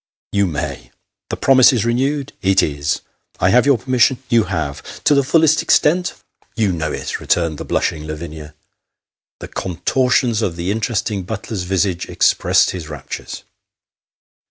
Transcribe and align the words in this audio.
""You 0.31 0.47
may." 0.47 0.85
1 0.85 0.91
The 1.29 1.37
promise 1.37 1.71
is 1.71 1.85
renewed 1.85 2.33
'?"'It 2.41 2.63
is."' 2.63 3.01
I 3.39 3.49
have 3.51 3.67
your 3.67 3.77
permission?"' 3.77 4.17
You 4.31 4.45
have."' 4.45 4.81
To 5.03 5.13
the 5.13 5.21
fullest 5.21 5.61
extent?"' 5.61 6.15
You 6.57 6.71
know 6.71 6.91
it," 6.91 7.19
returned 7.19 7.59
the 7.59 7.65
blushing 7.65 8.07
Laviuia. 8.07 8.55
The 9.41 9.47
contortions 9.47 10.41
of 10.41 10.55
the 10.55 10.71
interesting 10.71 11.21
Butler's 11.21 11.65
visage 11.65 12.07
expressed 12.09 12.71
his 12.71 12.89
raptures. 12.89 13.43